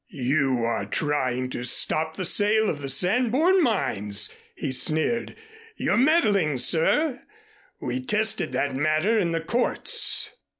[0.25, 5.35] "You are trying to stop the sale of the Sanborn mines," he sneered.
[5.77, 7.21] "You're meddling, sir.
[7.79, 10.37] We tested that matter in the courts.